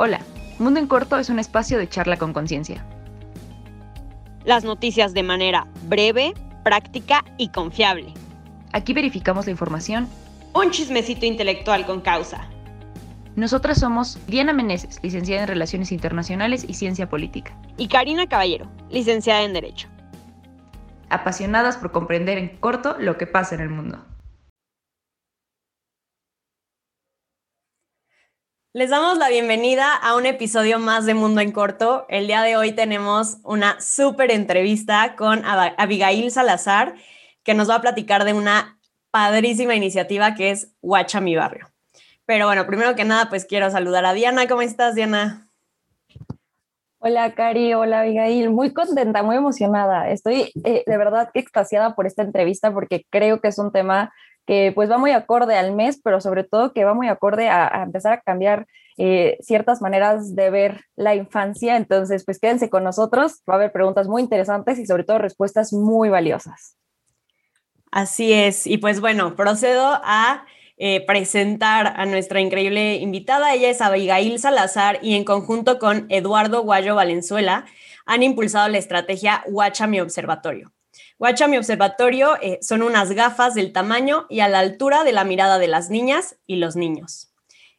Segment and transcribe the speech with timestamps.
[0.00, 0.20] Hola,
[0.60, 2.86] Mundo en Corto es un espacio de charla con conciencia.
[4.44, 8.14] Las noticias de manera breve, práctica y confiable.
[8.72, 10.08] Aquí verificamos la información.
[10.54, 12.48] Un chismecito intelectual con causa.
[13.34, 17.58] Nosotras somos Diana Meneses, licenciada en Relaciones Internacionales y Ciencia Política.
[17.76, 19.88] Y Karina Caballero, licenciada en Derecho.
[21.08, 23.98] Apasionadas por comprender en corto lo que pasa en el mundo.
[28.78, 32.06] Les damos la bienvenida a un episodio más de Mundo en Corto.
[32.08, 36.94] El día de hoy tenemos una súper entrevista con Abigail Salazar,
[37.42, 38.78] que nos va a platicar de una
[39.10, 41.66] padrísima iniciativa que es Huacha Mi Barrio.
[42.24, 44.46] Pero bueno, primero que nada, pues quiero saludar a Diana.
[44.46, 45.48] ¿Cómo estás, Diana?
[47.00, 47.74] Hola, Cari.
[47.74, 48.50] Hola, Abigail.
[48.50, 50.08] Muy contenta, muy emocionada.
[50.08, 54.12] Estoy eh, de verdad extasiada por esta entrevista porque creo que es un tema
[54.48, 57.82] que pues va muy acorde al mes, pero sobre todo que va muy acorde a,
[57.82, 58.66] empezar a cambiar
[58.96, 61.76] eh, ciertas maneras de ver la infancia.
[61.76, 65.74] Entonces, pues quédense con nosotros, va a haber preguntas muy interesantes y sobre todo respuestas
[65.74, 66.78] muy valiosas.
[67.92, 70.46] Así es, y pues bueno, procedo a
[70.78, 73.52] eh, presentar a nuestra increíble invitada.
[73.52, 77.66] Ella es Abigail Salazar y en conjunto con Eduardo Guayo Valenzuela
[78.06, 80.72] han impulsado la estrategia Guacha Mi Observatorio
[81.18, 85.24] Guacha, mi observatorio eh, son unas gafas del tamaño y a la altura de la
[85.24, 87.32] mirada de las niñas y los niños.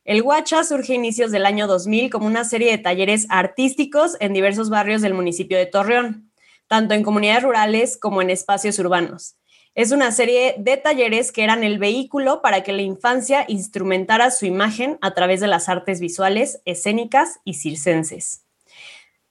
[0.03, 4.33] El Guacha surge a inicios del año 2000 como una serie de talleres artísticos en
[4.33, 6.29] diversos barrios del municipio de Torreón,
[6.67, 9.37] tanto en comunidades rurales como en espacios urbanos.
[9.73, 14.47] Es una serie de talleres que eran el vehículo para que la infancia instrumentara su
[14.47, 18.48] imagen a través de las artes visuales, escénicas y circenses.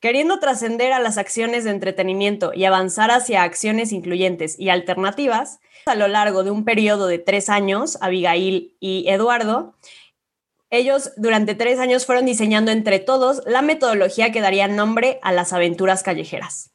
[0.00, 5.96] Queriendo trascender a las acciones de entretenimiento y avanzar hacia acciones incluyentes y alternativas, a
[5.96, 9.74] lo largo de un periodo de tres años, Abigail y Eduardo,
[10.70, 15.52] ellos durante tres años fueron diseñando entre todos la metodología que daría nombre a las
[15.52, 16.70] aventuras callejeras.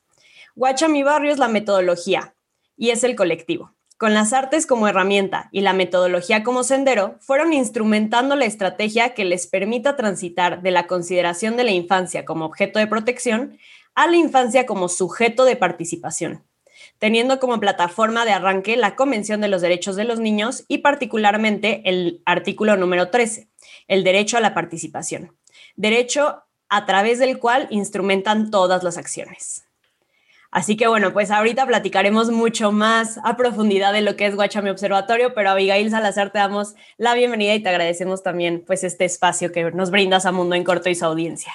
[0.55, 2.35] Guacha Mi Barrio es la metodología
[2.75, 7.53] y es el colectivo con las artes como herramienta y la metodología como sendero, fueron
[7.53, 12.79] instrumentando la estrategia que les permita transitar de la consideración de la infancia como objeto
[12.79, 13.57] de protección
[13.95, 16.43] a la infancia como sujeto de participación,
[16.99, 21.81] teniendo como plataforma de arranque la Convención de los Derechos de los Niños y particularmente
[21.85, 23.47] el artículo número 13,
[23.87, 25.33] el derecho a la participación,
[25.77, 29.63] derecho a través del cual instrumentan todas las acciones.
[30.53, 34.69] Así que bueno, pues ahorita platicaremos mucho más a profundidad de lo que es Guachami
[34.69, 39.51] Observatorio, pero Abigail Salazar te damos la bienvenida y te agradecemos también pues este espacio
[39.51, 41.51] que nos brindas a Mundo en Corto y su audiencia.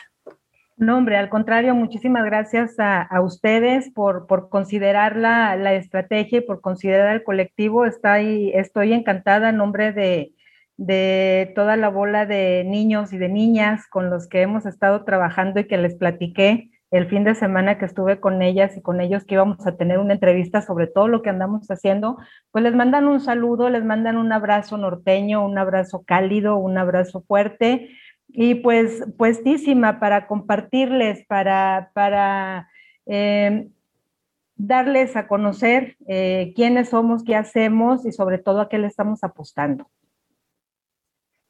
[0.76, 6.40] No, hombre, al contrario, muchísimas gracias a, ustedes por, por considerar la, la, estrategia y
[6.40, 7.86] por considerar el colectivo.
[7.86, 10.32] Estoy, estoy encantada en nombre de,
[10.76, 15.60] de toda la bola de niños y de niñas con los que hemos estado trabajando
[15.60, 19.24] y que les platiqué el fin de semana que estuve con ellas y con ellos
[19.24, 22.16] que íbamos a tener una entrevista sobre todo lo que andamos haciendo,
[22.50, 27.22] pues les mandan un saludo, les mandan un abrazo norteño, un abrazo cálido, un abrazo
[27.22, 27.90] fuerte
[28.28, 32.68] y pues puestísima para compartirles, para, para
[33.06, 33.68] eh,
[34.56, 39.24] darles a conocer eh, quiénes somos, qué hacemos y sobre todo a qué le estamos
[39.24, 39.90] apostando.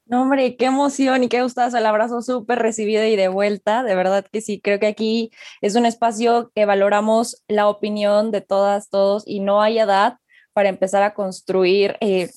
[0.09, 1.77] No, hombre, qué emoción y qué gustazo.
[1.77, 3.83] El abrazo súper recibido y de vuelta.
[3.83, 5.31] De verdad que sí, creo que aquí
[5.61, 10.17] es un espacio que valoramos la opinión de todas, todos y no hay edad
[10.55, 12.31] para empezar a construir eh,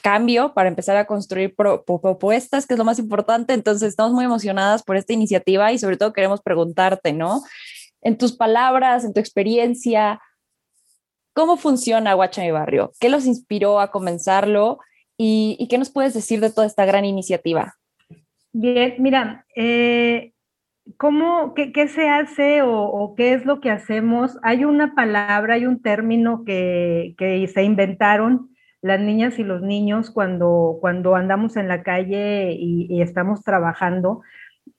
[0.00, 3.54] cambio, para empezar a construir propuestas, que es lo más importante.
[3.54, 7.42] Entonces, estamos muy emocionadas por esta iniciativa y sobre todo queremos preguntarte, ¿no?
[8.02, 10.20] En tus palabras, en tu experiencia,
[11.34, 12.92] ¿cómo funciona Guacha Mi Barrio?
[13.00, 14.78] ¿Qué los inspiró a comenzarlo?
[15.18, 17.74] ¿Y, qué nos puedes decir de toda esta gran iniciativa?
[18.52, 20.32] Bien, mira, eh,
[20.98, 24.38] ¿cómo, qué, se hace o, qué es lo que hacemos?
[24.42, 27.14] Hay una palabra, hay un término que,
[27.52, 28.50] se inventaron
[28.82, 34.22] las niñas y los niños cuando, cuando andamos en la calle y, y, estamos trabajando.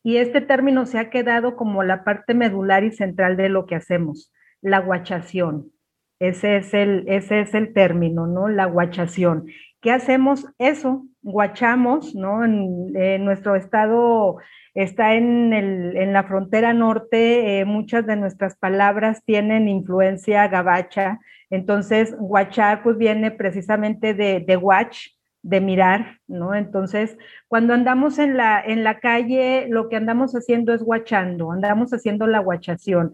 [0.04, 3.76] Y este término se ha quedado como la parte medular y central de lo que
[3.76, 4.32] hacemos,
[4.62, 5.72] la guachación.
[6.20, 8.48] Ese es el, ese es el término, ¿no?
[8.48, 9.48] La guachación.
[9.82, 10.46] ¿Qué hacemos?
[10.58, 12.44] Eso, guachamos, ¿no?
[12.44, 14.38] En, nuestro estado
[14.74, 21.20] está en, el, en, la frontera norte, eh, muchas de nuestras palabras tienen influencia gabacha,
[21.50, 25.10] entonces guachar pues viene precisamente de, de watch,
[25.44, 26.56] de mirar, ¿no?
[26.56, 31.92] Entonces, cuando andamos en la, en la calle, lo que andamos haciendo es guachando, andamos
[31.94, 33.14] haciendo la guachación,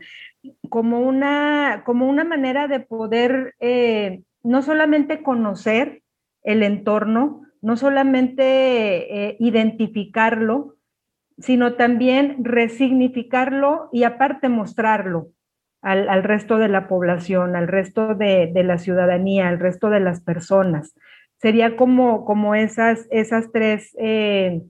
[0.69, 6.02] como una, como una manera de poder eh, no solamente conocer,
[6.43, 8.43] el entorno, no solamente
[9.27, 10.75] eh, identificarlo,
[11.37, 15.29] sino también resignificarlo y aparte mostrarlo
[15.81, 20.95] al, resto de la población, al resto de, la ciudadanía, al resto de las personas.
[21.37, 24.61] Sería como, como esas, esas tres eh,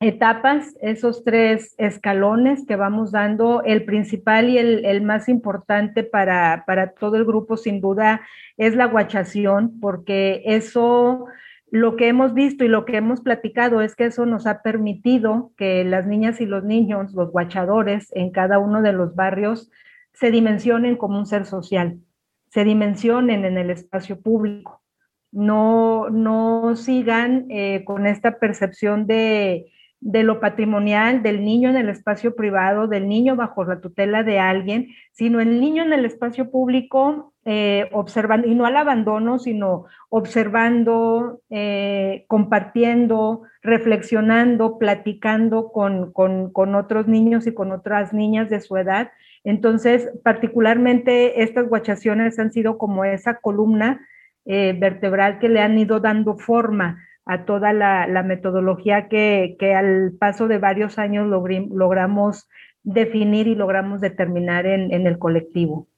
[0.00, 3.62] etapas, esos tres escalones que vamos dando.
[3.64, 8.20] El principal y el, más importante para, para todo el grupo, sin duda,
[8.56, 11.26] es la guachación, porque eso
[11.70, 15.52] lo que hemos visto y lo que hemos platicado es que eso nos ha permitido
[15.56, 19.70] que las niñas y los niños, los guachadores en cada uno de los barrios,
[20.12, 22.00] se dimensionen como un ser social,
[22.48, 24.82] se dimensionen en el espacio público,
[25.30, 31.88] no, no sigan eh, con esta percepción de, de lo patrimonial, del niño en el
[31.88, 36.50] espacio privado, del niño bajo la tutela de alguien, sino el niño en el espacio
[36.50, 46.74] público eh, observando, y no al abandono, sino observando, eh, compartiendo, reflexionando, platicando con, con,
[46.74, 49.10] otros niños y con otras niñas de su edad.
[49.44, 54.06] Entonces, particularmente estas guachaciones han sido como esa columna
[54.44, 60.48] eh, vertebral que le han ido dando forma a toda la, metodología que, al paso
[60.48, 62.48] de varios años logramos
[62.82, 65.88] definir y logramos determinar en, el colectivo.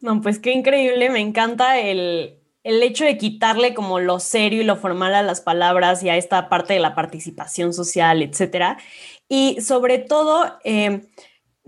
[0.00, 4.76] No, pues qué increíble, me encanta el, hecho de quitarle como lo serio y lo
[4.76, 8.78] formal a las palabras y a esta parte de la participación social, etcétera.
[9.28, 11.02] Y sobre todo, eh,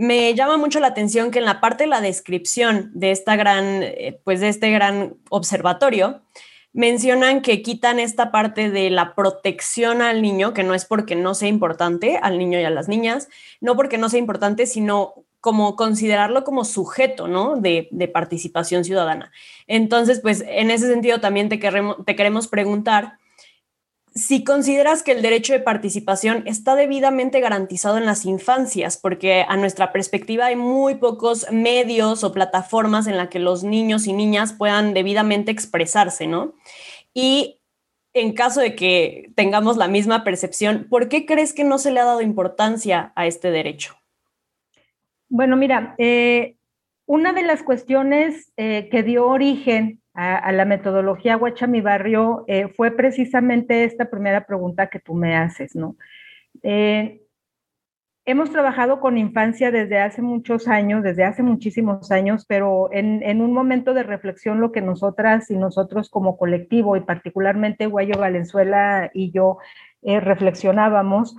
[0.01, 3.83] me llama mucho la atención que en la parte de la descripción de esta gran,
[3.83, 6.23] eh, pues de este gran observatorio,
[6.73, 11.35] mencionan que quitan esta parte de la protección al niño, que no es porque no
[11.35, 13.29] sea importante al niño y a las niñas,
[13.61, 17.57] no porque no sea importante, sino como considerarlo como sujeto, ¿no?
[17.57, 19.31] De, participación ciudadana.
[19.67, 23.20] Entonces, pues en ese sentido también te queremos preguntar
[24.15, 29.57] si consideras que el derecho de participación está debidamente garantizado en las infancias, porque a
[29.57, 34.53] nuestra perspectiva hay muy pocos medios o plataformas en las que los niños y niñas
[34.53, 36.55] puedan debidamente expresarse, ¿no?
[37.15, 37.61] Y
[38.13, 42.01] en caso de que tengamos la misma percepción, ¿por qué crees que no se le
[42.01, 43.95] ha dado importancia a este derecho?
[45.29, 46.57] Bueno, mira, eh,
[47.07, 52.69] una de las cuestiones eh, que dio origen a, la metodología Guacha Mi Barrio eh,
[52.69, 55.97] fue precisamente esta primera pregunta que tú me haces, ¿no?
[56.63, 57.23] Eh,
[58.27, 63.55] hemos trabajado con infancia desde hace muchos años, desde hace muchísimos años, pero en, un
[63.55, 69.31] momento de reflexión lo que nosotras y nosotros como colectivo y particularmente Guayo Valenzuela y
[69.31, 69.57] yo
[70.03, 71.35] eh, reflexionábamos,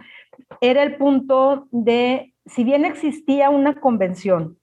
[0.59, 4.57] era el punto de, si bien existía una convención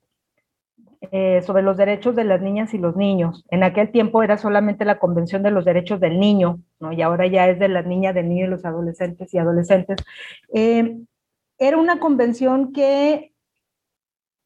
[1.13, 3.45] eh, sobre los derechos de las niñas y los niños.
[3.51, 6.93] En aquel tiempo era solamente la Convención de los Derechos del Niño, ¿no?
[6.93, 9.99] y ahora ya es de las niñas, del niño y los adolescentes y adolescentes.
[10.53, 10.97] Eh,
[11.59, 13.33] era una convención que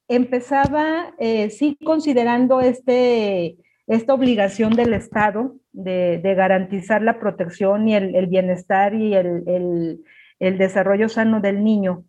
[0.08, 3.56] empezaba, eh, sí, considerando este,
[3.86, 10.04] esta obligación del Estado de, garantizar la protección y el, bienestar y el,
[10.38, 12.04] el desarrollo sano del niño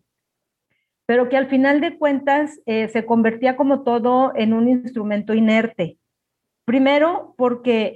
[1.06, 5.98] pero que al final de cuentas eh, se convertía como todo en un instrumento inerte.
[6.66, 7.94] Primero, porque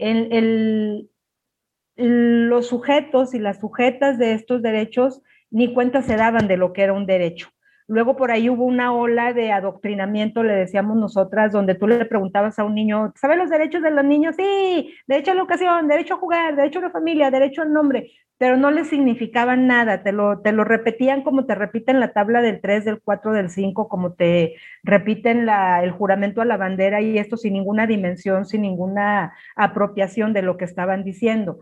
[1.96, 6.84] los sujetos y las sujetas de estos derechos ni cuenta se daban de lo que
[6.84, 7.50] era un derecho.
[7.90, 12.60] Luego por ahí hubo una ola de adoctrinamiento, le decíamos nosotras, donde tú le preguntabas
[12.60, 14.36] a un niño, ¿sabe los derechos de los niños?
[14.36, 18.12] Sí, derecho a la educación, derecho a jugar, derecho a la familia, derecho al nombre,
[18.38, 22.42] pero no le significaban nada, te lo, te lo repetían como te repiten la tabla
[22.42, 27.18] del 3, del 4, del 5, como te repiten el juramento a la bandera y
[27.18, 31.60] esto sin ninguna dimensión, sin ninguna apropiación de lo que estaban diciendo.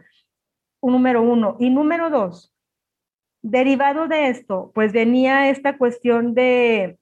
[0.81, 1.55] Número uno.
[1.59, 2.55] Y número dos,
[3.47, 6.97] Derivado de esto, pues venía esta cuestión de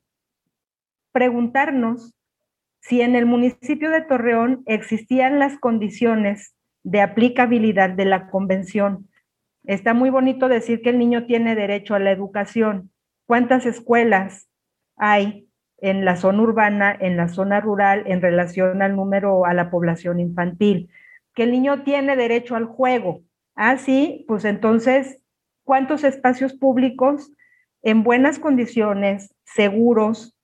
[1.14, 2.14] preguntarnos
[2.82, 6.54] si en el municipio de Torreón existían las condiciones
[6.84, 9.08] de aplicabilidad de la convención.
[9.66, 12.92] Está muy bonito decir que el niño tiene derecho a la educación.
[13.26, 14.50] ¿Cuántas escuelas
[14.98, 19.70] hay en la zona urbana, en la zona rural, en relación al número, a la
[19.70, 20.90] población infantil?
[21.34, 23.22] Que el niño tiene derecho al juego.
[23.56, 25.20] Ah, sí, pues entonces
[25.64, 27.32] cuántos espacios públicos
[27.82, 30.36] en buenas condiciones, seguros,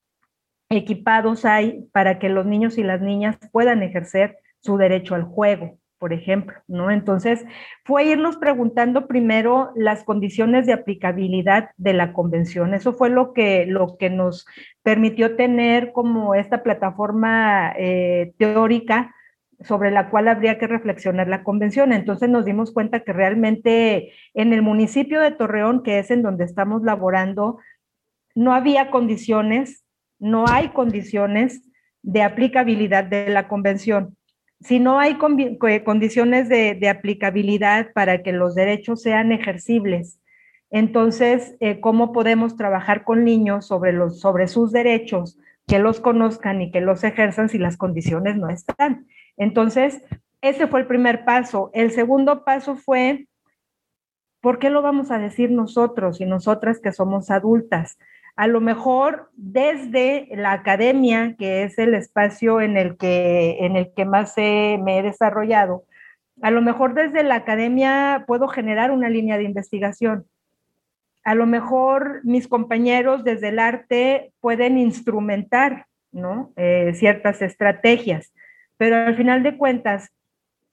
[0.70, 5.80] equipados hay para que los niños y las niñas puedan ejercer su derecho al juego,
[6.00, 6.90] por ejemplo, ¿no?
[6.90, 7.46] Entonces,
[7.84, 12.74] fue irnos preguntando primero las condiciones de aplicabilidad de la convención.
[12.74, 14.48] Eso fue lo que, lo que nos
[14.82, 19.14] permitió tener como esta plataforma eh, teórica
[19.62, 21.92] sobre la cual habría que reflexionar la convención.
[21.92, 26.46] Entonces nos dimos cuenta que realmente en el municipio de Torreón, que es en donde
[26.46, 27.60] estamos laborando,
[28.36, 29.84] no había condiciones,
[30.18, 31.70] no hay condiciones
[32.02, 34.16] de aplicabilidad de la convención.
[34.62, 40.20] Si no hay condiciones de, aplicabilidad para que los derechos sean ejercibles,
[40.70, 46.82] entonces, eh, ¿cómo podemos trabajar con niños sobre, sus derechos, que los conozcan y que
[46.82, 49.08] los ejerzan si las condiciones no están?
[49.38, 50.04] Entonces,
[50.42, 51.72] ese fue el primer paso.
[51.74, 53.28] El segundo paso fue,
[54.42, 57.98] ¿por qué lo vamos a decir nosotros y nosotras que somos adultas?
[58.40, 63.92] A lo mejor desde la academia, que es el espacio en el que, en el
[63.94, 65.84] que más me he desarrollado,
[66.42, 70.26] a lo mejor desde la academia puedo generar una línea de investigación.
[71.26, 76.54] A lo mejor mis compañeros desde el arte pueden instrumentar ¿no?
[76.56, 78.32] Eh, ciertas estrategias.
[78.78, 80.14] Pero al final de cuentas,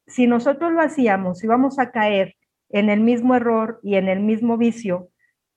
[0.06, 2.36] si nosotros lo hacíamos, íbamos a caer
[2.68, 5.08] en el mismo error y en el mismo vicio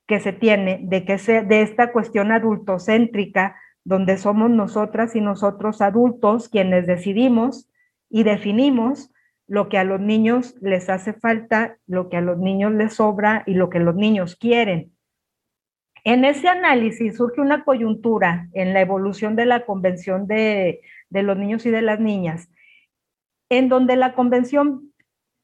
[0.10, 5.82] que se tiene de que se, de esta cuestión adultocéntrica, donde somos nosotras y nosotros
[5.82, 7.70] adultos quienes decidimos
[8.10, 9.14] y definimos
[9.46, 13.44] lo que a los niños les hace falta, lo que a los niños les sobra
[13.46, 14.92] y lo que los niños quieren.
[16.04, 21.38] En ese análisis surge una coyuntura en la evolución de la Convención de, de los
[21.38, 22.50] niños y de las niñas,
[23.50, 24.92] en donde la convención,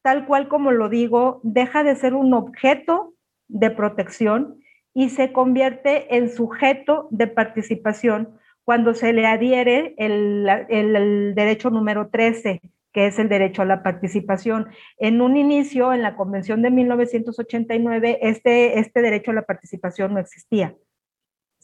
[0.01, 3.14] tal cual como lo digo, deja de ser un objeto
[3.47, 4.59] de protección
[4.93, 12.09] y se convierte en sujeto de participación cuando se le adhiere el, el, derecho número
[12.09, 12.61] 13,
[12.91, 14.67] que es el derecho a la participación.
[14.97, 20.19] En un inicio, en la Convención de 1989, este, este derecho a la participación no
[20.19, 20.75] existía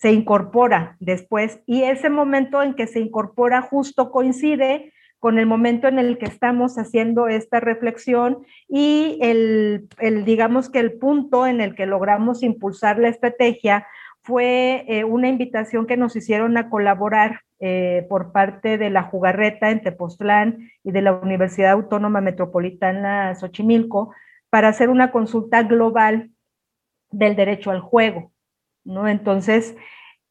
[0.02, 5.88] se incorpora después y ese momento en que se incorpora justo coincide con el momento
[5.88, 9.88] en el que estamos haciendo esta reflexión y el,
[10.26, 13.86] digamos que el punto en el que logramos impulsar la estrategia
[14.24, 19.70] fue eh, una invitación que nos hicieron a colaborar eh, por parte de la Jugarreta
[19.70, 24.16] en Tepoztlán y de la Universidad Autónoma Metropolitana Xochimilco
[24.50, 26.32] para hacer una consulta global
[27.12, 28.32] del derecho al juego.
[28.84, 29.08] ¿no?
[29.08, 29.76] Entonces,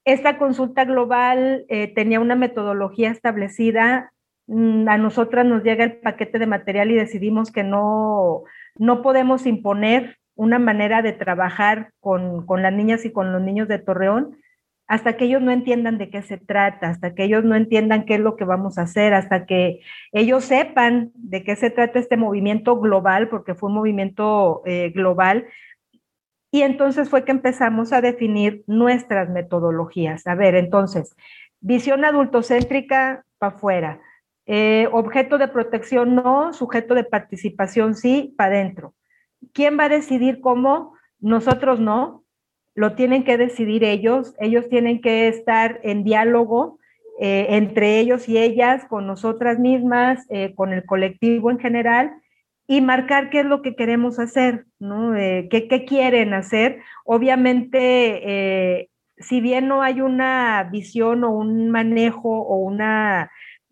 [0.05, 4.13] esta consulta global eh, tenía una metodología establecida.
[4.53, 8.43] Mm, a nosotras nos llega el paquete de material y decidimos que no,
[8.77, 13.69] no podemos imponer una manera de trabajar con, con las niñas y con los niños
[13.69, 14.39] de Torreón
[14.89, 18.15] hasta que ellos no entiendan de qué se trata, hasta que ellos no entiendan qué
[18.15, 22.17] es lo que vamos a hacer, hasta que ellos sepan de qué se trata este
[22.17, 25.47] movimiento global, porque fue un movimiento eh, global,
[26.51, 30.27] y entonces fue que empezamos a definir nuestras metodologías.
[30.27, 31.15] A ver, entonces,
[31.61, 34.01] visión adultocéntrica para afuera,
[34.53, 38.95] eh, objeto de protección no, sujeto de participación sí, para adentro.
[39.53, 40.95] ¿Quién va a decidir cómo?
[41.21, 42.25] Nosotros no,
[42.75, 46.81] lo tienen que decidir ellos, ellos tienen que estar en diálogo
[47.21, 52.11] eh, entre ellos y ellas, con nosotras mismas, eh, con el colectivo en general,
[52.67, 55.15] y marcar qué es lo que queremos hacer, ¿no?
[55.15, 56.83] Eh, ¿qué, quieren hacer?
[57.05, 63.31] Obviamente, si bien no hay una visión o un manejo o una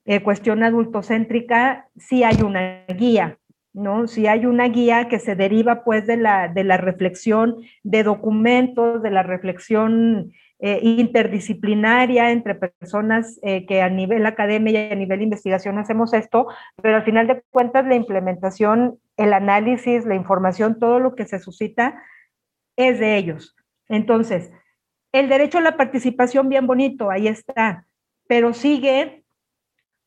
[0.09, 3.37] eh, cuestión adultocéntrica, sí hay una guía,
[3.75, 4.07] ¿no?
[4.07, 9.03] Sí hay una guía que se deriva pues de la, de la reflexión de documentos,
[9.03, 15.21] de la reflexión eh, interdisciplinaria entre personas eh, que a nivel academia y a nivel
[15.21, 16.47] investigación hacemos esto,
[16.83, 21.39] pero al final de cuentas la implementación, el análisis, la información, todo lo que se
[21.39, 22.03] suscita
[22.77, 23.55] es de ellos.
[23.91, 24.51] Entonces,
[25.13, 27.85] el derecho a la participación, bien bonito, ahí está,
[28.27, 29.27] pero sigue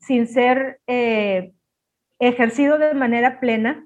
[0.01, 1.53] sin ser eh,
[2.19, 3.85] ejercido de manera plena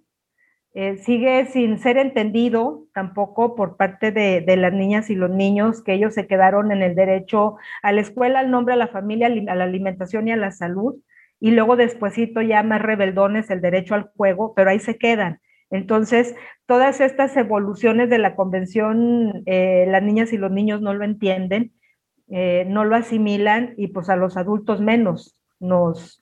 [0.74, 5.94] eh, sigue sin ser entendido tampoco por parte de, las niñas y los niños que
[5.94, 9.56] ellos se quedaron en el derecho a la escuela, al nombre, a la familia, a
[9.56, 10.96] la alimentación y a la salud,
[11.40, 15.40] y luego despuesito ya más rebeldones el derecho al juego, pero ahí se quedan.
[15.70, 21.06] Entonces, todas estas evoluciones de la convención, eh, las niñas y los niños no lo
[21.06, 21.72] entienden,
[22.28, 26.20] no lo asimilan y pues a los adultos menos nos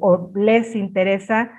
[0.00, 1.50] o les interesa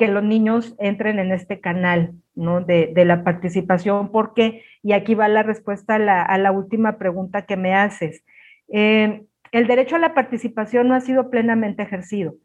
[0.00, 2.62] que los niños entren en este canal ¿no?
[2.62, 7.74] de, la participación, porque, y aquí va la respuesta a la, última pregunta que me
[7.74, 8.24] haces,
[8.68, 12.36] eh, el derecho a la participación no ha sido plenamente ejercido.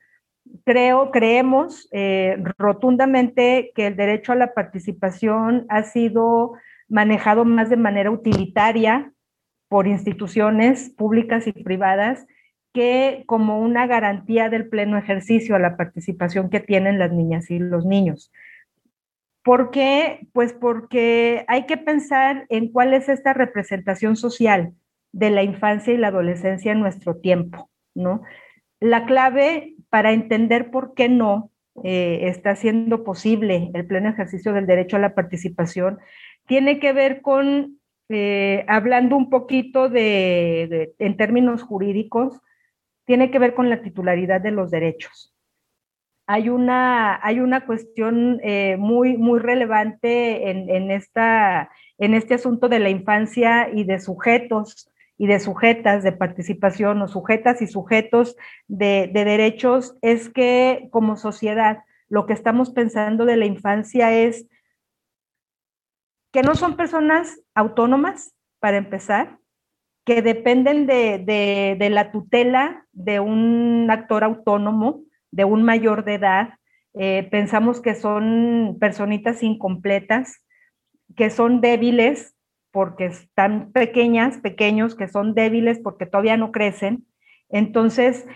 [0.66, 6.56] Creo, creemos eh, rotundamente que el derecho a la participación ha sido
[6.90, 9.14] manejado más de manera utilitaria
[9.70, 12.28] por instituciones públicas y privadas
[12.76, 17.58] que como una garantía del pleno ejercicio a la participación que tienen las niñas y
[17.58, 18.34] los niños.
[19.44, 20.28] ¿Por qué?
[20.34, 24.74] Pues porque hay que pensar en cuál es esta representación social
[25.14, 28.24] de la infancia y la adolescencia en nuestro tiempo, ¿no?
[28.82, 31.52] La clave para entender por qué no
[31.84, 36.00] eh, está siendo posible el pleno ejercicio del derecho a la participación
[36.46, 37.80] tiene que ver con,
[38.10, 42.42] eh, hablando un poquito de, en términos jurídicos,
[43.06, 45.34] tiene que ver con la titularidad de los derechos.
[46.28, 51.70] Hay una, hay una cuestión eh, muy, muy relevante en, esta,
[52.00, 57.08] en este asunto de la infancia y de sujetos y de sujetas de participación o
[57.08, 58.36] sujetas y sujetos
[58.68, 64.48] de, de derechos, es que como sociedad lo que estamos pensando de la infancia es
[66.34, 69.38] que no son personas autónomas, para empezar,
[70.06, 76.50] que dependen de, la tutela de un actor autónomo, de un mayor de edad.
[76.94, 80.46] Eh, pensamos que son personitas incompletas,
[81.16, 82.36] que son débiles
[82.72, 87.06] porque están pequeñas, pequeños, que son débiles porque todavía no crecen.
[87.50, 88.28] Entonces,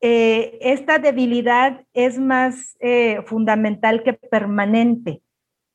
[0.00, 5.20] eh, esta debilidad es más eh, fundamental que permanente.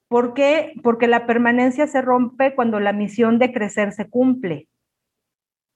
[0.08, 0.74] ¿Por qué?
[0.82, 4.68] Porque la permanencia se rompe cuando la misión de crecer se cumple.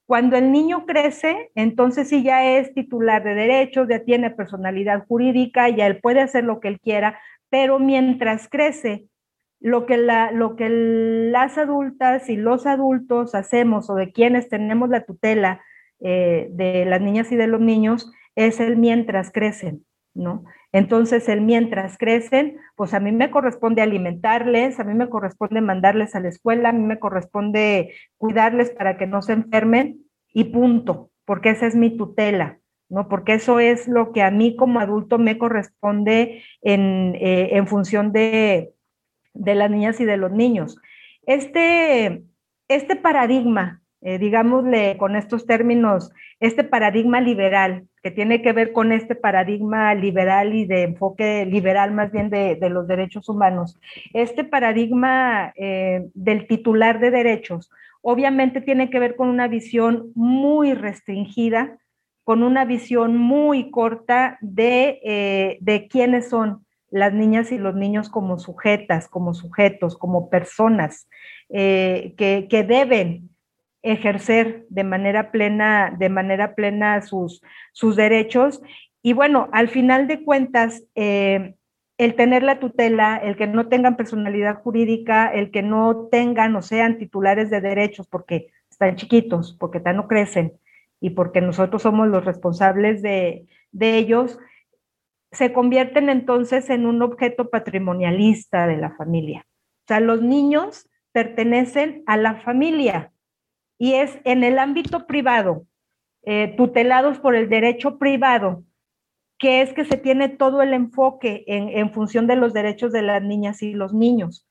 [0.07, 5.67] Cuando el niño crece, entonces sí ya es titular de derechos, ya tiene personalidad jurídica,
[5.67, 9.09] ya él puede hacer lo que él quiera, pero mientras crece,
[9.59, 15.61] lo que, las adultas y los adultos hacemos o de quienes tenemos la tutela
[15.99, 19.85] eh, de las niñas y de los niños es el mientras crecen,
[20.17, 20.43] ¿no?
[20.71, 26.15] Entonces, el mientras crecen, pues a mí me corresponde alimentarles, a mí me corresponde mandarles
[26.15, 30.01] a la escuela, a mí me corresponde cuidarles para que no se enfermen
[30.33, 32.59] y punto, porque esa es mi tutela,
[32.89, 33.07] ¿no?
[33.07, 38.73] Porque eso es lo que a mí como adulto me corresponde en, eh, función de,
[39.33, 40.77] las niñas y de los niños.
[41.25, 42.23] Este,
[42.67, 49.15] este paradigma, eh, digámosle con estos términos, este paradigma liberal tiene que ver con este
[49.15, 53.79] paradigma liberal y de enfoque liberal más bien de, los derechos humanos.
[54.13, 57.69] Este paradigma eh, del titular de derechos
[58.01, 61.77] obviamente tiene que ver con una visión muy restringida,
[62.23, 68.09] con una visión muy corta de, eh, de quiénes son las niñas y los niños
[68.09, 71.09] como sujetas, como sujetos, como personas
[71.49, 73.29] eh, que, que deben
[73.81, 78.61] ejercer de manera plena, de manera plena sus, sus derechos.
[79.01, 81.55] Y bueno, al final de cuentas, eh,
[81.97, 86.61] el tener la tutela, el que no tengan personalidad jurídica, el que no tengan o
[86.61, 90.53] sean titulares de derechos porque están chiquitos, porque ya no crecen
[90.99, 94.39] y porque nosotros somos los responsables de, de ellos,
[95.31, 99.45] se convierten entonces en un objeto patrimonialista de la familia.
[99.47, 103.11] O sea, los niños pertenecen a la familia,
[103.77, 105.65] y es en el ámbito privado,
[106.23, 108.63] eh, tutelados por el derecho privado,
[109.37, 113.21] que es que se tiene todo el enfoque en, función de los derechos de las
[113.21, 114.47] niñas y los niños.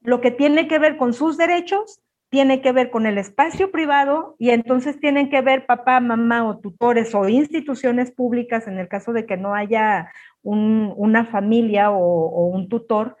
[0.00, 4.36] Lo que tiene que ver con sus derechos tiene que ver con el espacio privado
[4.38, 9.12] y entonces tienen que ver papá, mamá o tutores o instituciones públicas en el caso
[9.12, 10.10] de que no haya
[10.42, 13.18] una familia o, un tutor,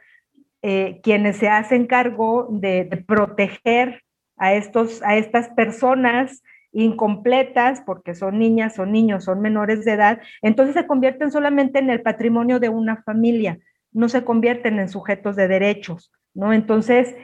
[0.62, 4.02] eh, quienes se hacen cargo de proteger
[4.40, 10.20] a, estos, a estas personas incompletas, porque son niñas, son niños, son menores de edad,
[10.42, 13.58] entonces se convierten solamente en el patrimonio de una familia,
[13.92, 16.52] no se convierten en sujetos de derechos, ¿no?
[16.52, 17.14] Entonces,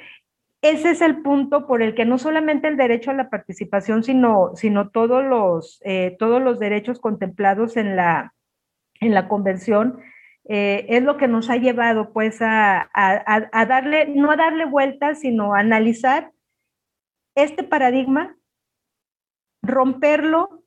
[0.62, 4.50] ese es el punto por el que no solamente el derecho a la participación, sino,
[4.55, 8.35] sino todos, los, eh, todos los derechos contemplados en la,
[9.00, 10.00] en la convención,
[10.48, 15.20] eh, es lo que nos ha llevado pues a, a, darle, no a darle vueltas,
[15.20, 16.31] sino a analizar
[17.37, 18.37] este paradigma,
[19.62, 20.64] romperlo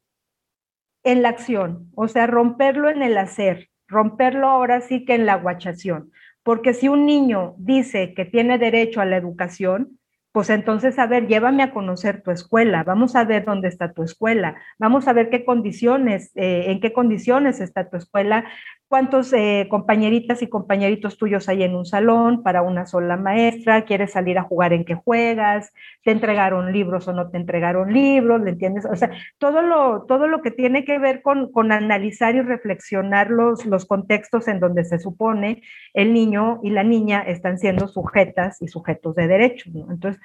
[1.04, 5.36] en la acción, o sea, romperlo en el hacer, romperlo ahora sí que en la
[5.36, 6.12] guachación.
[6.44, 10.00] Porque si un niño dice que tiene derecho a la educación,
[10.32, 14.04] pues entonces, a ver, llévame a conocer tu escuela, vamos a ver dónde está tu
[14.04, 18.46] escuela, vamos a ver qué condiciones, eh, en qué condiciones está tu escuela,
[18.90, 24.12] cuántos eh, compañeritas y compañeritos tuyos hay en un salón para una sola maestra, quieres
[24.14, 25.72] salir a jugar en qué juegas,
[26.04, 28.86] te entregaron libros o no te entregaron libros, ¿le entiendes?
[28.86, 33.30] O sea, todo lo, todo lo que tiene que ver con, con analizar y reflexionar
[33.30, 35.62] los, los contextos en donde se supone
[35.94, 39.72] el niño y la niña están siendo sujetas y sujetos de derechos.
[39.76, 40.20] Entonces,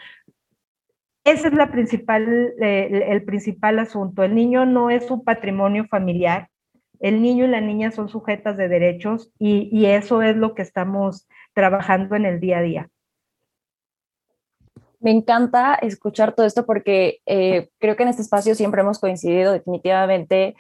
[1.25, 4.23] ese es la principal, eh, el principal asunto.
[4.23, 6.49] El niño no es un patrimonio familiar.
[7.05, 11.29] El niño y la niña son sujetas de derechos y, eso es lo que estamos
[11.53, 12.89] trabajando en el día a día.
[15.01, 19.53] Me encanta escuchar todo esto porque eh, creo que en este espacio siempre hemos coincidido
[19.53, 20.57] definitivamente.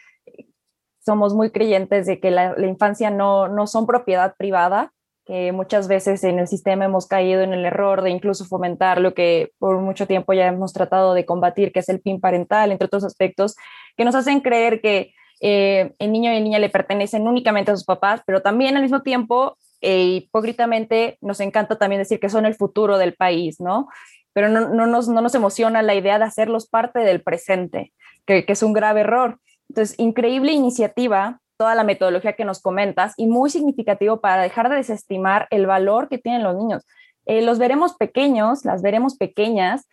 [1.00, 4.92] Somos muy creyentes de que la, infancia no, no son propiedad privada,
[5.24, 9.14] que muchas veces en el sistema hemos caído en el error de incluso fomentar lo
[9.14, 12.84] que por mucho tiempo ya hemos tratado de combatir, que es el PIN parental, entre
[12.84, 13.56] otros aspectos,
[13.96, 15.14] que nos hacen creer que
[15.46, 18.82] eh, el niño y la niña le pertenecen únicamente a sus papás, pero también al
[18.82, 23.88] mismo tiempo, eh, hipócritamente, nos encanta también decir que son el futuro del país, ¿no?
[24.32, 27.92] Pero no, no, nos, no nos emociona la idea de hacerlos parte del presente,
[28.24, 29.38] que, es un grave error.
[29.68, 34.76] Entonces, increíble iniciativa toda la metodología que nos comentas y muy significativo para dejar de
[34.76, 36.86] desestimar el valor que tienen los niños.
[37.26, 39.86] Eh, los veremos pequeños, las veremos pequeñas,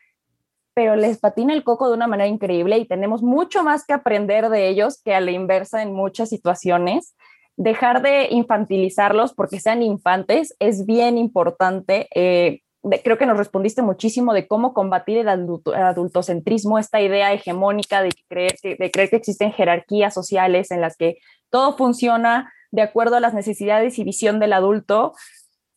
[0.73, 4.49] pero les patina el coco de una manera increíble y tenemos mucho más que aprender
[4.49, 7.15] de ellos que a la inversa en muchas situaciones.
[7.57, 12.07] Dejar de infantilizarlos porque sean infantes es bien importante.
[12.15, 12.61] Eh,
[13.03, 18.55] creo que nos respondiste muchísimo de cómo combatir el, adultocentrismo, esta idea hegemónica de creer,
[18.63, 21.17] de creer que existen jerarquías sociales en las que
[21.49, 25.13] todo funciona de acuerdo a las necesidades y visión del adulto,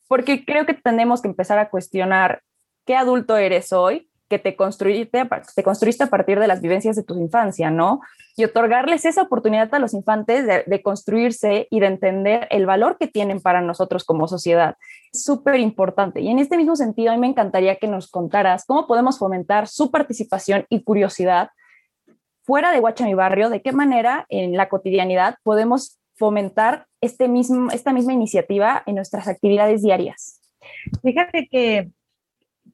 [0.08, 2.42] porque creo que tenemos que empezar a cuestionar
[2.86, 7.02] qué adulto eres hoy, que te construiste, te construiste a partir de las vivencias de
[7.02, 8.00] tu infancia, ¿no?
[8.36, 13.06] Y otorgarles esa oportunidad a los infantes de, construirse y de entender el valor que
[13.06, 14.76] tienen para nosotros como sociedad.
[15.12, 16.20] Súper importante.
[16.20, 19.68] Y en este mismo sentido, a mí me encantaría que nos contaras cómo podemos fomentar
[19.68, 21.50] su participación y curiosidad
[22.42, 27.70] fuera de Guacha Mi Barrio, de qué manera en la cotidianidad podemos fomentar este mismo,
[27.70, 30.40] esta misma iniciativa en nuestras actividades diarias.
[31.02, 31.90] Fíjate que,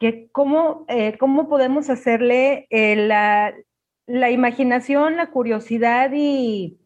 [0.00, 3.54] que cómo, eh, cómo podemos hacerle eh, la,
[4.06, 6.80] la, imaginación, la curiosidad y,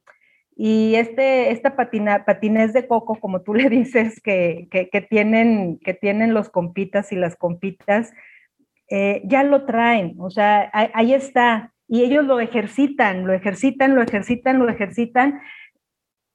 [0.57, 5.79] y este, esta patina, patinez de coco, como tú le dices, que, que, que tienen,
[5.79, 8.13] que tienen los compitas y las compitas,
[8.91, 14.03] eh, ya lo traen, o sea, ahí está, y ellos lo ejercitan, lo ejercitan, lo
[14.03, 15.41] ejercitan, lo ejercitan.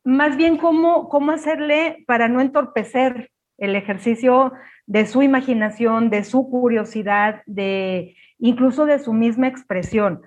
[0.06, 4.54] Más bien, ¿cómo, cómo hacerle para no entorpecer el ejercicio
[4.90, 10.24] de su imaginación, de su curiosidad, de incluso de su misma expresión?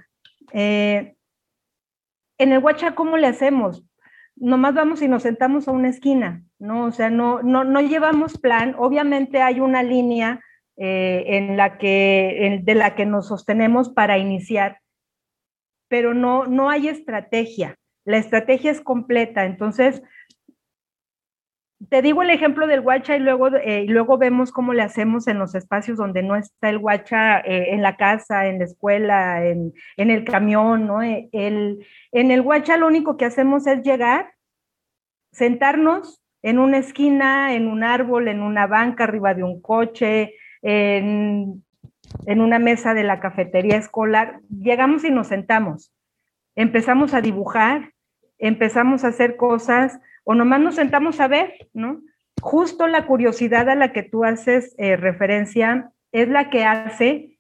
[0.53, 1.17] Eh,
[2.39, 3.85] en el Huacha, ¿cómo le hacemos?
[4.37, 6.85] Nomás vamos y nos sentamos a una esquina, ¿no?
[6.85, 8.77] O sea, no, no, no llevamos plan.
[8.79, 10.41] Obviamente hay una línea
[10.77, 14.79] eh, en la que, de la que nos sostenemos para iniciar,
[15.89, 17.75] pero no, no hay estrategia.
[18.05, 19.45] La estrategia es completa.
[19.45, 20.03] Entonces,
[21.89, 25.39] te digo el ejemplo del guacha y luego, eh, luego vemos cómo le hacemos en
[25.39, 29.73] los espacios donde no está el guacha, eh, en la casa, en la escuela, en,
[29.97, 31.03] el camión, ¿no?
[31.03, 34.33] Eh, el, en el guacha lo único que hacemos es llegar,
[35.33, 41.63] sentarnos en una esquina, en un árbol, en una banca, arriba de un coche, en
[42.27, 45.93] en una mesa de la cafetería escolar, llegamos y nos sentamos,
[46.55, 47.93] empezamos a dibujar,
[48.39, 52.01] empezamos a hacer cosas o nomás nos sentamos a ver, ¿no?
[52.41, 57.39] Justo la curiosidad a la que tú haces eh, referencia es la que hace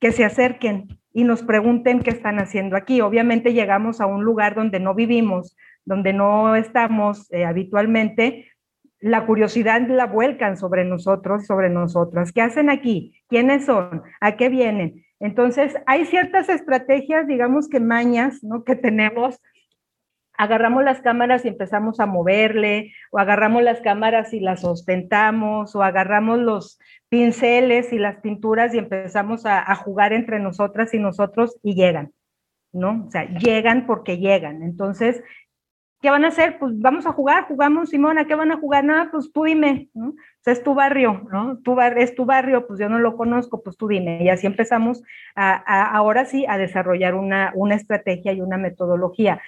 [0.00, 3.00] que se acerquen y nos pregunten qué están haciendo aquí.
[3.00, 8.52] Obviamente llegamos a un lugar donde no vivimos, donde no estamos eh, habitualmente,
[9.02, 12.32] la curiosidad la vuelcan sobre nosotros, sobre nosotras.
[12.32, 13.20] ¿Qué hacen aquí?
[13.28, 14.02] ¿Quiénes son?
[14.20, 15.04] ¿A qué vienen?
[15.18, 18.62] Entonces, hay ciertas estrategias, digamos que mañas, ¿no?
[18.62, 19.40] Que tenemos.
[20.42, 25.84] Agarramos las cámaras y empezamos a moverle, o agarramos las cámaras y las ostentamos, o
[25.84, 31.76] agarramos los pinceles y las pinturas y empezamos a, jugar entre nosotras y nosotros y
[31.76, 32.12] llegan,
[32.72, 33.04] ¿no?
[33.06, 34.64] O sea, llegan porque llegan.
[34.64, 35.22] Entonces,
[36.02, 36.58] ¿Qué van a hacer?
[36.58, 38.82] Pues vamos a jugar, jugamos, Simona, ¿qué van a jugar?
[38.84, 40.08] Nada, pues tú dime, ¿no?
[40.08, 41.52] O sea, es tu barrio, ¿no?
[41.96, 44.20] Es tu barrio, pues yo no lo conozco, pues tú dime.
[44.20, 45.04] Y así empezamos
[45.36, 49.40] ahora sí a desarrollar una, estrategia y una metodología.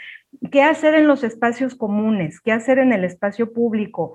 [0.52, 2.40] ¿Qué hacer en los espacios comunes?
[2.40, 4.14] ¿Qué hacer en el espacio público?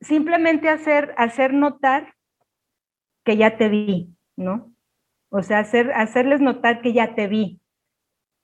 [0.00, 2.14] Simplemente hacer, hacer notar
[3.24, 4.72] que ya te vi, ¿no?
[5.28, 7.60] O sea, hacer, hacerles notar que ya te vi,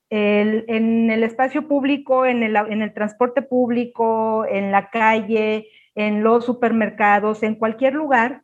[0.09, 7.55] en el espacio público, en el, transporte público, en la calle, en los supermercados, en
[7.55, 8.43] cualquier lugar,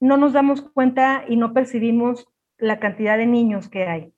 [0.00, 2.28] no nos damos cuenta y no percibimos
[2.58, 4.12] la cantidad de niños que hay.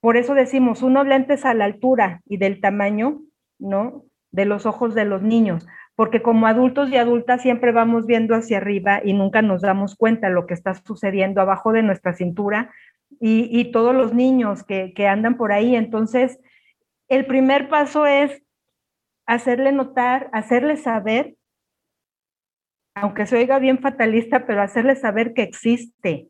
[0.00, 3.22] Por eso decimos, unos lentes a la altura y del tamaño,
[3.58, 4.04] ¿no?
[4.30, 8.58] De los ojos de los niños, porque como adultos y adultas siempre vamos viendo hacia
[8.58, 12.70] arriba y nunca nos damos cuenta lo que está sucediendo abajo de nuestra cintura
[13.20, 15.76] y, todos los niños que, que andan por ahí.
[15.76, 16.38] Entonces,
[17.08, 18.42] el primer paso es
[19.26, 21.36] hacerle notar, hacerle saber,
[22.94, 26.28] aunque se oiga bien fatalista, pero hacerle saber que existe,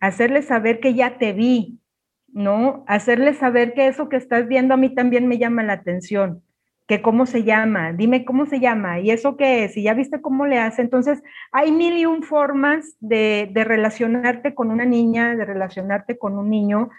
[0.00, 1.80] hacerle saber que ya te vi,
[2.28, 2.84] ¿no?
[2.88, 6.42] Hacerle saber que eso que estás viendo a mí también me llama la atención
[7.00, 10.46] cómo se llama, dime cómo se llama, y eso qué es, y ya viste cómo
[10.46, 10.82] le hace.
[10.82, 16.36] Entonces, hay mil y un formas de, de relacionarte con una niña, de relacionarte con
[16.36, 16.90] un niño,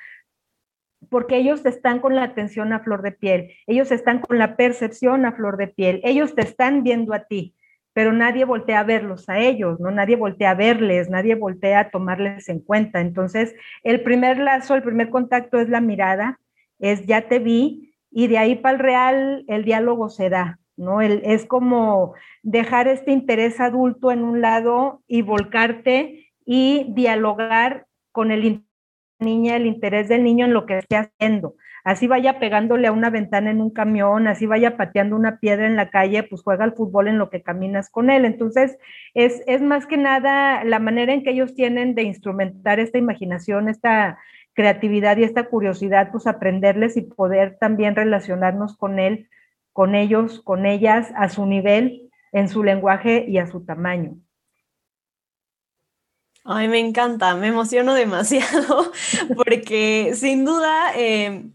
[1.09, 5.25] porque ellos están con la atención a flor de piel, ellos están con la percepción
[5.25, 7.55] a flor de piel, ellos te están viendo a ti,
[7.93, 9.91] pero nadie voltea a verlos a ellos, ¿no?
[9.91, 13.01] Nadie voltea a verles, nadie voltea a tomarles en cuenta.
[13.01, 13.53] Entonces,
[13.83, 16.39] el primer lazo, el primer contacto es la mirada,
[16.79, 21.01] es ya te vi, y de ahí para el real el diálogo se da, ¿no?
[21.01, 28.63] Es como dejar este interés adulto en un lado y volcarte y dialogar con el
[29.19, 31.55] niña, el interés del niño en lo que esté haciendo.
[31.83, 35.75] Así vaya pegándole a una ventana en un camión, así vaya pateando una piedra en
[35.75, 38.23] la calle, pues juega al fútbol en lo que caminas con él.
[38.23, 38.77] Entonces,
[39.13, 43.67] es, es más que nada la manera en que ellos tienen de instrumentar esta imaginación,
[43.67, 44.17] esta,
[44.53, 49.29] creatividad y esta curiosidad, pues aprenderles y poder también relacionarnos con él,
[49.71, 54.15] con ellos, con ellas, a su nivel, en su lenguaje y a su tamaño.
[56.45, 58.91] Ay, me encanta, me emociono demasiado
[59.35, 61.45] porque sin duda eh,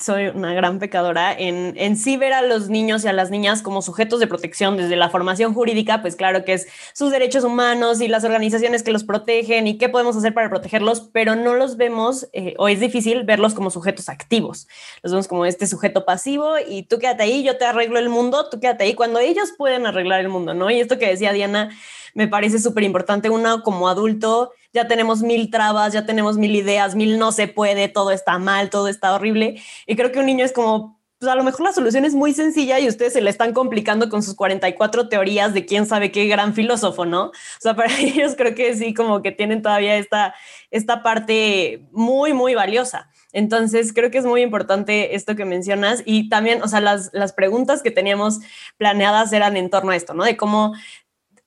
[0.00, 3.62] soy una gran pecadora en, en sí ver a los niños y a las niñas
[3.62, 8.00] como sujetos de protección desde la formación jurídica, pues claro que es sus derechos humanos
[8.00, 11.76] y las organizaciones que los protegen y qué podemos hacer para protegerlos, pero no los
[11.76, 14.68] vemos eh, o es difícil verlos como sujetos activos.
[15.02, 18.48] Los vemos como este sujeto pasivo y tú quédate ahí, yo te arreglo el mundo,
[18.50, 20.70] tú quédate ahí cuando ellos pueden arreglar el mundo, ¿no?
[20.70, 21.70] Y esto que decía Diana
[22.18, 23.30] me parece súper importante.
[23.30, 27.86] Uno como adulto ya tenemos mil trabas, ya tenemos mil ideas, mil no se puede,
[27.86, 29.62] todo está mal, todo está horrible.
[29.86, 32.34] Y creo que un niño es como, pues a lo mejor la solución es muy
[32.34, 36.26] sencilla y ustedes se le están complicando con sus 44 teorías de quién sabe qué
[36.26, 37.26] gran filósofo, ¿no?
[37.26, 40.34] O sea, para ellos creo que sí, como que tienen todavía esta,
[40.72, 43.12] esta parte muy, muy valiosa.
[43.32, 47.32] Entonces, creo que es muy importante esto que mencionas y también, o sea, las, las
[47.32, 48.40] preguntas que teníamos
[48.76, 50.24] planeadas eran en torno a esto, ¿no?
[50.24, 50.74] De cómo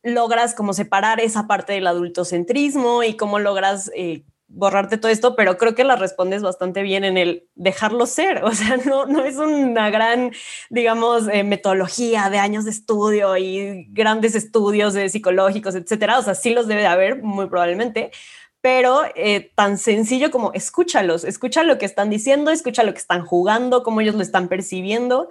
[0.03, 5.57] logras como separar esa parte del adultocentrismo y cómo logras eh, borrarte todo esto, pero
[5.57, 8.43] creo que la respondes bastante bien en el dejarlo ser.
[8.51, 10.31] O sea, no, no es una gran,
[10.69, 16.19] digamos, eh, metodología de años de estudio y grandes estudios psicológicos, etcétera.
[16.19, 18.11] O sea, sí los debe de haber, muy probablemente,
[18.61, 23.25] pero eh, tan sencillo como escúchalos, escucha lo que están diciendo, escucha lo que están
[23.25, 25.29] jugando, cómo ellos lo están percibiendo,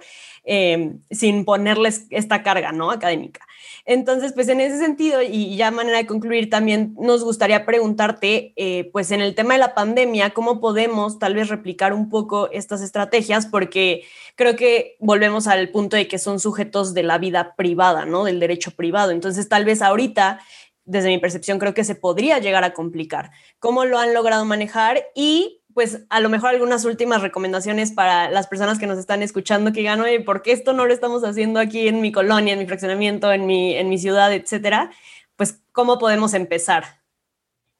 [1.11, 2.91] sin ponerles esta carga, ¿no?
[2.91, 3.45] Académica.
[3.91, 8.89] Entonces, pues en ese sentido, y ya manera de concluir, también nos gustaría preguntarte, eh,
[8.93, 12.81] pues en el tema de la pandemia, ¿cómo podemos tal vez replicar un poco estas
[12.81, 13.47] estrategias?
[13.47, 14.03] Porque
[14.35, 18.23] creo que volvemos al punto de que son sujetos de la vida privada, ¿no?
[18.23, 19.11] Del derecho privado.
[19.11, 20.39] Entonces, tal vez ahorita
[20.85, 23.31] desde mi percepción, creo que se podría llegar a complicar.
[23.59, 25.03] ¿Cómo lo han logrado manejar?
[25.15, 29.71] Y pues a lo mejor algunas últimas recomendaciones para las personas que nos están escuchando
[29.71, 32.59] que digan, oye, ¿por qué esto no lo estamos haciendo aquí en mi colonia, en
[32.59, 34.91] mi fraccionamiento, en mi, en mi ciudad, etcétera?
[35.35, 36.83] Pues, ¿cómo podemos empezar?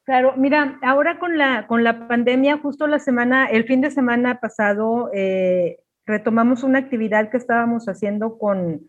[0.03, 4.39] Claro, mira, ahora con la, con la pandemia, justo la semana, el fin de semana
[4.39, 8.87] pasado, eh, retomamos una actividad que estábamos haciendo con,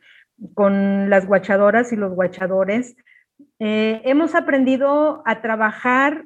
[0.54, 2.96] con las guachadoras y los guachadores.
[3.58, 6.24] Eh, hemos aprendido a trabajar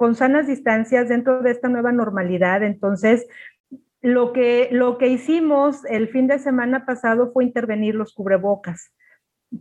[0.00, 2.62] con sanas distancias dentro de esta nueva normalidad.
[2.62, 3.26] Entonces,
[4.00, 8.94] lo que, lo que hicimos el fin de semana pasado fue intervenir los cubrebocas,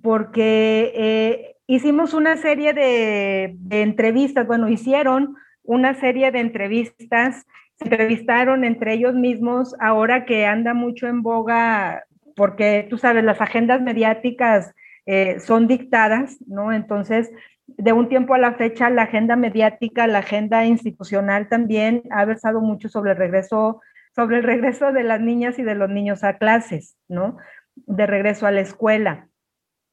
[0.01, 8.63] porque eh, hicimos una serie de, entrevistas, bueno, hicieron una serie de entrevistas, se entrevistaron
[8.63, 12.05] entre ellos mismos, ahora que anda mucho en boga,
[12.37, 14.73] porque tú sabes, las agendas mediáticas
[15.05, 16.71] eh, son dictadas, ¿no?
[16.71, 17.29] Entonces,
[17.77, 22.61] de un tiempo a la fecha, la agenda mediática, la agenda institucional también ha versado
[22.61, 23.81] mucho sobre el regreso,
[24.15, 27.37] sobre el regreso de las niñas y de los niños a clases, ¿no?
[27.75, 29.29] De regreso a la escuela.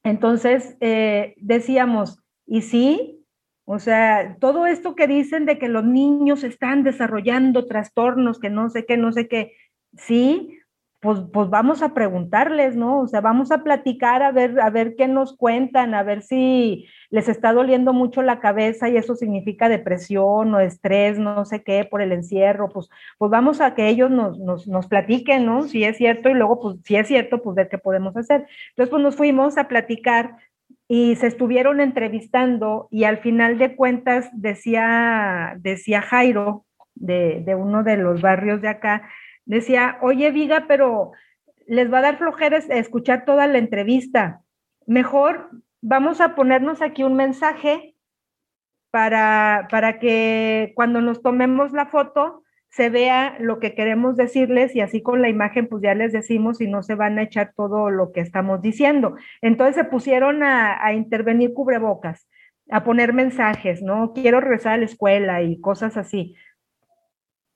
[0.03, 3.25] Entonces, eh, decíamos, ¿y sí?
[3.65, 8.69] O sea, todo esto que dicen de que los niños están desarrollando trastornos, que no
[8.69, 9.53] sé qué, no sé qué,
[9.97, 10.57] sí,
[10.99, 13.01] pues, pues vamos a preguntarles, ¿no?
[13.01, 16.87] O sea, vamos a platicar a ver, a ver qué nos cuentan, a ver si
[17.11, 21.85] les está doliendo mucho la cabeza y eso significa depresión o estrés, no sé qué,
[21.85, 25.63] por el encierro, pues, pues vamos a que ellos nos, nos, nos platiquen, ¿no?
[25.63, 28.47] Si es cierto y luego, pues, si es cierto, pues ver qué podemos hacer.
[28.69, 30.37] Entonces, pues nos fuimos a platicar
[30.87, 37.83] y se estuvieron entrevistando y al final de cuentas decía, decía Jairo de, de uno
[37.83, 39.07] de los barrios de acá,
[39.47, 41.11] decía, oye Viga, pero
[41.65, 44.41] les va a dar flojera escuchar toda la entrevista.
[44.85, 45.49] Mejor
[45.81, 47.95] vamos a ponernos aquí un mensaje
[48.91, 54.81] para, para que cuando nos tomemos la foto se vea lo que queremos decirles y
[54.81, 57.89] así con la imagen pues ya les decimos y no se van a echar todo
[57.89, 59.15] lo que estamos diciendo.
[59.41, 62.27] Entonces se pusieron a, a intervenir cubrebocas,
[62.69, 64.13] a poner mensajes, ¿no?
[64.13, 66.35] Quiero regresar a la escuela y cosas así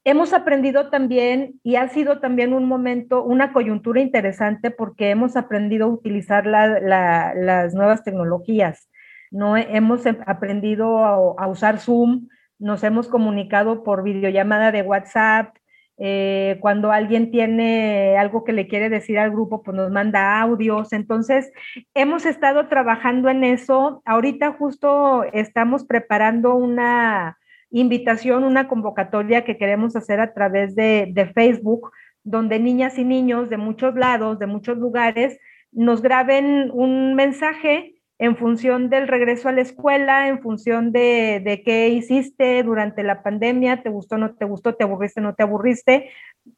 [0.03, 5.85] hemos aprendido también y ha sido también un momento, una coyuntura interesante porque hemos aprendido
[5.85, 8.89] a utilizar las nuevas tecnologías,
[9.29, 9.57] ¿no?
[9.57, 12.27] Hemos aprendido a, usar Zoom,
[12.59, 15.55] nos hemos comunicado por videollamada de WhatsApp,
[16.03, 20.93] eh, cuando alguien tiene algo que le quiere decir al grupo, pues nos manda audios.
[20.93, 21.51] Entonces,
[21.93, 24.01] hemos estado trabajando en eso.
[24.03, 27.37] Ahorita justo estamos preparando una,
[27.71, 31.91] invitación, una convocatoria que queremos hacer a través de, Facebook,
[32.23, 35.39] donde niñas y niños de muchos lados, de muchos lugares,
[35.71, 41.63] nos graben un mensaje en función del regreso a la escuela, en función de, de,
[41.63, 46.11] qué hiciste durante la pandemia, te gustó, no te gustó, te aburriste, no te aburriste,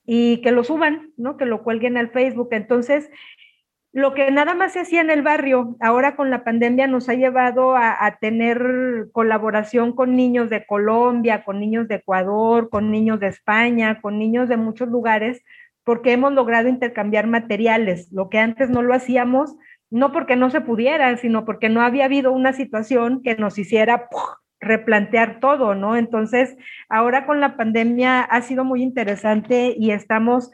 [0.05, 1.37] y que lo suban, ¿no?
[1.37, 2.49] Que lo cuelguen al Facebook.
[2.51, 3.09] Entonces,
[3.93, 7.13] lo que nada más se hacía en el barrio, ahora con la pandemia nos ha
[7.13, 13.27] llevado a, tener colaboración con niños de Colombia, con niños de Ecuador, con niños de
[13.27, 15.43] España, con niños de muchos lugares,
[15.83, 19.55] porque hemos logrado intercambiar materiales, lo que antes no lo hacíamos,
[19.91, 24.07] no porque no se pudiera, sino porque no había habido una situación que nos hiciera
[24.59, 25.95] replantear todo, ¿no?
[25.97, 26.57] Entonces,
[26.89, 30.51] ahora con la pandemia ha sido muy interesante y estamos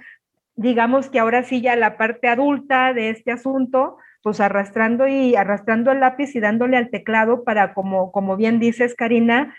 [0.60, 5.93] digamos que ahora sí ya la parte adulta de este asunto, pues arrastrando y arrastrando
[5.93, 9.56] el lápiz y dándole al teclado para, como, como bien dices, Karina,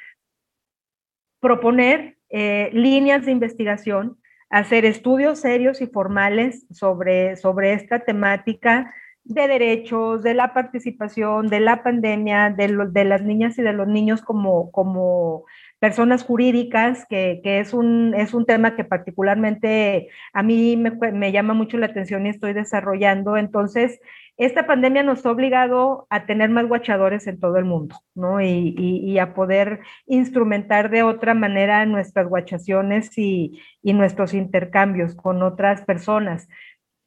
[1.41, 4.19] proponer eh, líneas de investigación,
[4.51, 8.93] hacer estudios serios y formales sobre, sobre esta temática
[9.25, 13.89] de derechos, de la participación, de la pandemia, de, de las niñas y de los
[13.89, 15.47] niños como, como
[15.81, 21.79] personas jurídicas, que, es, un, es un tema que particularmente a mí me, llama mucho
[21.79, 23.39] la atención y estoy desarrollando.
[23.39, 23.99] Entonces,
[24.37, 28.43] esta pandemia nos ha obligado a tener más guachadores en todo el mundo, ¿no?
[28.43, 36.47] Y, a poder instrumentar de otra manera nuestras guachaciones y, nuestros intercambios con otras personas.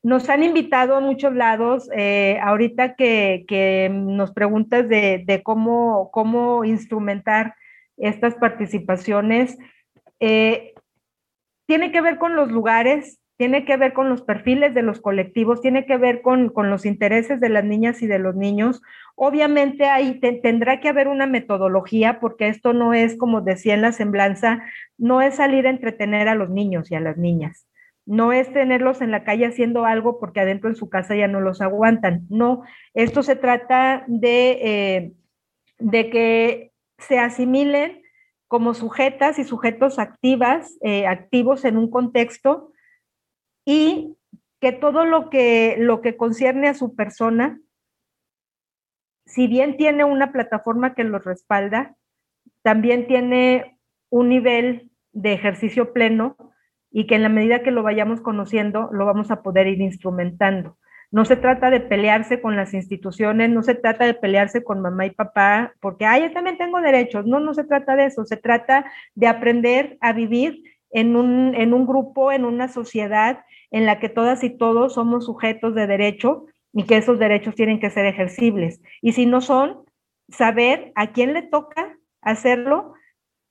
[0.02, 1.90] Nos han invitado a muchos lados.
[1.96, 7.54] Eh, ahorita que, nos preguntas de, de cómo, cómo instrumentar
[7.98, 9.58] estas participaciones.
[10.20, 10.74] Eh,
[11.66, 15.62] tiene que ver con los lugares, tiene que ver con los perfiles de los colectivos,
[15.62, 18.82] tiene que ver con, los intereses de las niñas y de los niños.
[19.16, 23.92] Obviamente ahí tendrá que haber una metodología porque esto no es, como decía en la
[23.92, 24.64] semblanza,
[24.98, 27.68] no es salir a entretener a los niños y a las niñas.
[28.06, 31.40] No es tenerlos en la calle haciendo algo porque adentro en su casa ya no
[31.40, 32.28] los aguantan.
[32.30, 35.12] No, esto se trata de, eh,
[35.80, 36.73] de que
[37.08, 38.04] se asimilen
[38.48, 42.72] como sujetas y sujetos activas, eh, activos en un contexto
[43.66, 44.18] y
[44.60, 47.60] que todo lo que, lo que concierne a su persona,
[49.26, 51.96] si bien tiene una plataforma que los respalda,
[52.62, 56.38] también tiene un nivel de ejercicio pleno
[56.92, 60.78] y que en la medida que lo vayamos conociendo, lo vamos a poder ir instrumentando.
[61.14, 65.06] No se trata de pelearse con las instituciones, no se trata de pelearse con mamá
[65.06, 67.28] y papá, porque, ay, yo también tengo derechos.
[67.28, 71.76] No, no se trata de eso, se trata de aprender a vivir en un, en
[71.76, 76.48] un grupo, en una sociedad en la que todas y todos somos sujetos de derecho
[76.74, 78.82] y que esos derechos tienen que ser ejercibles.
[79.04, 79.84] Y si no son,
[80.30, 82.96] saber a quién le toca hacerlo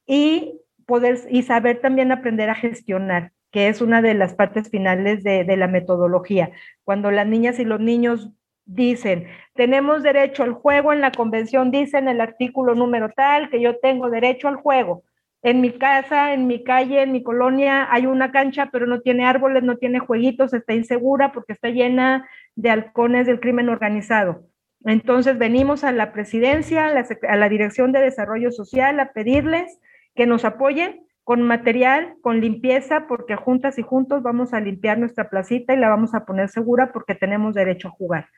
[0.05, 5.23] y poder y saber también aprender a gestionar que es una de las partes finales
[5.23, 6.51] de, la metodología.
[6.85, 8.31] Cuando las niñas y los niños
[8.65, 13.61] dicen, tenemos derecho al juego en la convención, dice en el artículo número tal que
[13.61, 15.05] yo tengo derecho al juego.
[15.43, 19.27] En mi casa, en mi calle, en mi colonia hay una cancha, pero no tiene
[19.27, 24.45] árboles, no tiene jueguitos, está insegura porque está llena de halcones del crimen organizado.
[24.85, 29.79] Entonces venimos a la presidencia, a la, a la Dirección de Desarrollo Social a pedirles
[30.15, 35.31] que nos apoyen con material, con limpieza, porque juntas y juntos vamos a limpiar nuestra
[35.31, 38.29] placita y la vamos a poner segura porque tenemos derecho a jugar.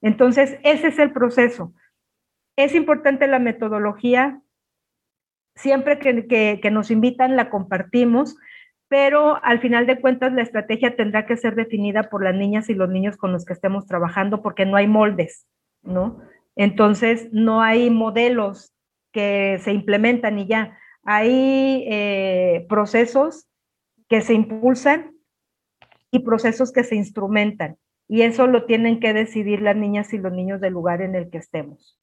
[0.00, 1.74] Entonces, ese es el proceso.
[2.54, 4.42] Es importante la metodología.
[5.56, 8.36] Siempre que, nos invitan, la compartimos,
[8.86, 12.74] pero al final de cuentas la estrategia tendrá que ser definida por las niñas y
[12.74, 15.48] los niños con los que estemos trabajando porque no hay moldes,
[15.82, 16.20] ¿no?
[16.54, 18.72] Entonces, no hay modelos
[19.10, 23.48] que se implementan y ya hay eh, procesos
[24.08, 25.16] que se impulsan
[26.10, 27.78] y procesos que se instrumentan.
[28.08, 31.30] Y eso lo tienen que decidir las niñas y los niños del lugar en el
[31.30, 31.98] que estemos.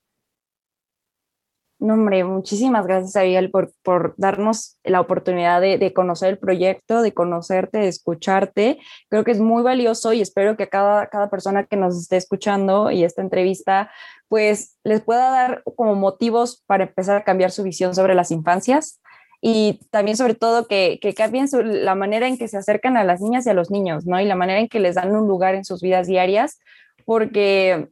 [1.83, 7.01] No, hombre, muchísimas gracias, Abigail, por, por darnos la oportunidad de, de, conocer el proyecto,
[7.01, 8.79] de conocerte, de escucharte.
[9.09, 12.89] Creo que es muy valioso y espero que cada, cada persona que nos esté escuchando
[12.89, 13.91] y esta entrevista
[14.29, 19.01] pues les pueda dar como motivos para empezar a cambiar su visión sobre las infancias
[19.41, 23.19] y también sobre todo que, que cambien la manera en que se acercan a las
[23.19, 24.21] niñas y a los niños, ¿no?
[24.21, 26.59] Y la manera en que les dan un lugar en sus vidas diarias,
[27.03, 27.89] porque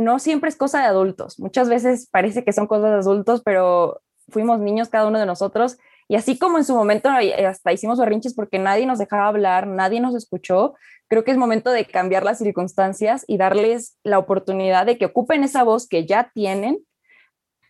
[0.00, 1.38] no siempre es cosa de adultos.
[1.38, 5.78] Muchas veces parece que son cosas de adultos, pero fuimos niños cada uno de nosotros
[6.10, 10.00] y así como en su momento hasta hicimos berrinches porque nadie nos dejaba hablar, nadie
[10.00, 10.74] nos escuchó,
[11.06, 15.44] creo que es momento de cambiar las circunstancias y darles la oportunidad de que ocupen
[15.44, 16.80] esa voz que ya tienen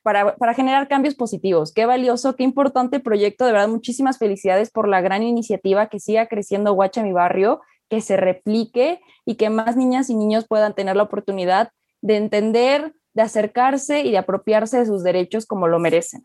[0.02, 1.74] para, para, generar cambios positivos.
[1.74, 3.44] Qué valioso, qué importante proyecto.
[3.44, 7.60] De verdad, muchísimas felicidades por la gran iniciativa que siga creciendo Guacha mi barrio,
[7.90, 12.94] que se replique y que más niñas y niños puedan tener la oportunidad de entender,
[13.14, 16.24] de acercarse y de apropiarse de sus derechos como lo merecen.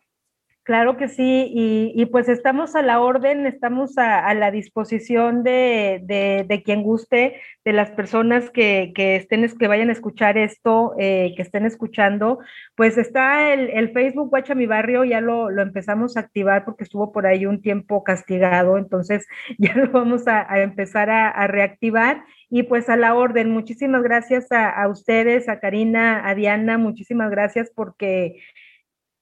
[0.66, 6.63] Claro que sí, y, pues estamos a la orden, estamos a, la disposición de, de,
[6.63, 11.43] quien guste, de las personas que, que, estén, que vayan a escuchar esto, eh, que
[11.43, 12.39] estén escuchando.
[12.74, 16.84] Pues está el, el Facebook Guacha Mi Barrio, ya lo, lo, empezamos a activar porque
[16.84, 19.28] estuvo por ahí un tiempo castigado, entonces
[19.59, 22.24] ya lo vamos a, a empezar a, a, reactivar.
[22.49, 27.72] Y pues a la orden, muchísimas gracias a ustedes, a Karina, a Diana, muchísimas gracias
[27.76, 28.38] porque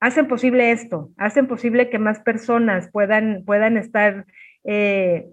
[0.04, 4.26] hacen posible esto, hacen posible que más personas puedan, puedan estar,
[4.66, 5.30] eh,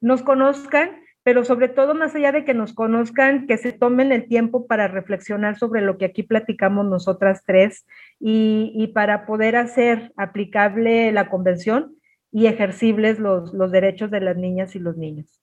[0.00, 4.28] nos conozcan, pero sobre todo más allá de que nos conozcan, que se tomen el
[4.28, 7.86] tiempo para reflexionar sobre lo que aquí platicamos nosotras tres
[8.20, 11.96] y, y para poder hacer aplicable la convención
[12.30, 15.42] y ejercibles los, los derechos de las niñas y los niños.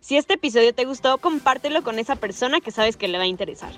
[0.00, 3.28] Si este episodio te gustó, compártelo con esa persona que sabes que le va a
[3.28, 3.72] interesar.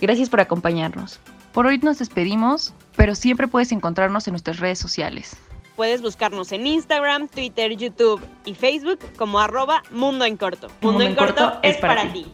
[0.00, 1.20] Gracias por acompañarnos.
[1.52, 5.36] Por hoy nos despedimos, pero siempre puedes encontrarnos en nuestras redes sociales.
[5.76, 10.68] Puedes buscarnos en Instagram, Twitter, YouTube y Facebook como arroba Mundo en Corto.
[10.80, 12.26] Mundo, en Corto, es para, ti.